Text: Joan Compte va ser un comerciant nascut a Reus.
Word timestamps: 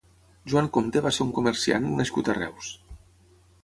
Joan 0.53 0.69
Compte 0.77 1.03
va 1.07 1.13
ser 1.19 1.23
un 1.27 1.35
comerciant 1.37 1.89
nascut 2.01 2.33
a 2.35 2.39
Reus. 2.43 2.77